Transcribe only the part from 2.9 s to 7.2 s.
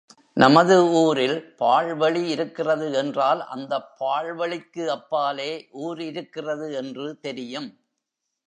என்றால் அந்தப் பாழ் வெளிக்கு அப்பாலே ஊர் இருக்கிறது என்று